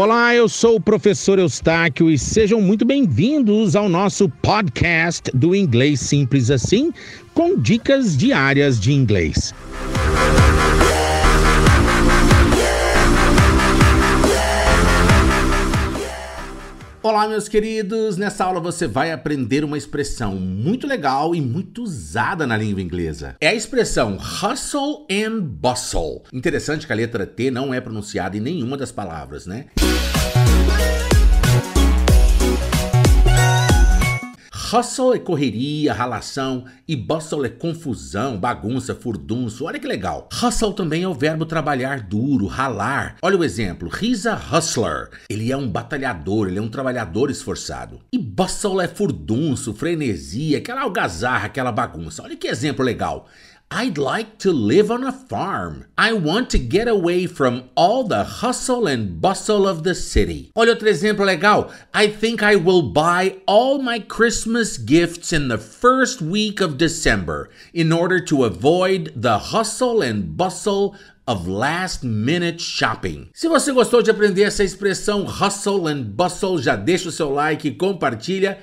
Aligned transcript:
Olá, 0.00 0.32
eu 0.32 0.48
sou 0.48 0.76
o 0.76 0.80
professor 0.80 1.40
Eustáquio 1.40 2.08
e 2.08 2.16
sejam 2.16 2.60
muito 2.60 2.84
bem-vindos 2.84 3.74
ao 3.74 3.88
nosso 3.88 4.28
podcast 4.28 5.28
do 5.34 5.56
Inglês 5.56 5.98
Simples 5.98 6.52
Assim, 6.52 6.92
com 7.34 7.58
dicas 7.58 8.16
diárias 8.16 8.78
de 8.78 8.92
inglês. 8.92 9.52
Olá, 17.00 17.28
meus 17.28 17.48
queridos! 17.48 18.16
Nessa 18.16 18.44
aula 18.44 18.58
você 18.58 18.88
vai 18.88 19.12
aprender 19.12 19.62
uma 19.62 19.78
expressão 19.78 20.34
muito 20.34 20.84
legal 20.84 21.32
e 21.32 21.40
muito 21.40 21.84
usada 21.84 22.44
na 22.44 22.56
língua 22.56 22.82
inglesa. 22.82 23.36
É 23.40 23.46
a 23.46 23.54
expressão 23.54 24.16
hustle 24.16 25.06
and 25.08 25.40
bustle. 25.42 26.24
Interessante 26.32 26.88
que 26.88 26.92
a 26.92 26.96
letra 26.96 27.24
T 27.24 27.52
não 27.52 27.72
é 27.72 27.80
pronunciada 27.80 28.36
em 28.36 28.40
nenhuma 28.40 28.76
das 28.76 28.90
palavras, 28.90 29.46
né? 29.46 29.66
Hustle 34.70 35.14
é 35.14 35.18
correria, 35.18 35.94
ralação 35.94 36.66
e 36.86 36.94
bustle 36.94 37.46
é 37.46 37.48
confusão, 37.48 38.38
bagunça, 38.38 38.94
furdunço. 38.94 39.64
Olha 39.64 39.78
que 39.78 39.86
legal. 39.86 40.28
Hustle 40.30 40.74
também 40.74 41.04
é 41.04 41.08
o 41.08 41.14
verbo 41.14 41.46
trabalhar 41.46 42.02
duro, 42.02 42.46
ralar. 42.46 43.16
Olha 43.22 43.38
o 43.38 43.44
exemplo. 43.44 43.90
He's 43.90 44.26
a 44.26 44.34
hustler. 44.34 45.08
Ele 45.30 45.50
é 45.50 45.56
um 45.56 45.66
batalhador, 45.66 46.48
ele 46.48 46.58
é 46.58 46.62
um 46.62 46.68
trabalhador 46.68 47.30
esforçado. 47.30 48.00
E 48.12 48.18
bustle 48.18 48.82
é 48.82 48.86
furdunço, 48.86 49.72
frenesia, 49.72 50.58
aquela 50.58 50.82
algazarra, 50.82 51.46
aquela 51.46 51.72
bagunça. 51.72 52.22
Olha 52.22 52.36
que 52.36 52.46
exemplo 52.46 52.84
legal. 52.84 53.26
I'd 53.70 53.98
like 53.98 54.38
to 54.38 54.50
live 54.50 54.90
on 54.90 55.04
a 55.04 55.12
farm. 55.12 55.84
I 55.98 56.14
want 56.14 56.48
to 56.50 56.58
get 56.58 56.88
away 56.88 57.26
from 57.26 57.68
all 57.76 58.02
the 58.02 58.24
hustle 58.24 58.86
and 58.86 59.20
bustle 59.20 59.68
of 59.68 59.84
the 59.84 59.94
city. 59.94 60.50
Olha 60.56 60.74
outro 60.74 60.88
exemplo 60.88 61.26
legal. 61.26 61.70
I 61.92 62.08
think 62.08 62.42
I 62.42 62.56
will 62.56 62.80
buy 62.80 63.36
all 63.46 63.78
my 63.78 63.98
Christmas 63.98 64.78
gifts 64.78 65.34
in 65.34 65.48
the 65.48 65.58
first 65.58 66.22
week 66.22 66.62
of 66.62 66.78
December 66.78 67.50
in 67.74 67.92
order 67.92 68.18
to 68.24 68.44
avoid 68.44 69.12
the 69.14 69.38
hustle 69.38 70.00
and 70.00 70.34
bustle 70.34 70.96
of 71.26 71.46
last 71.46 72.02
minute 72.02 72.62
shopping. 72.62 73.28
Se 73.34 73.48
você 73.48 73.70
gostou 73.70 74.02
de 74.02 74.10
aprender 74.10 74.44
essa 74.44 74.64
expressão 74.64 75.26
hustle 75.26 75.86
and 75.88 76.04
bustle, 76.16 76.60
já 76.60 76.74
deixa 76.74 77.10
o 77.10 77.12
seu 77.12 77.30
like, 77.30 77.68
e 77.68 77.74
compartilha 77.74 78.58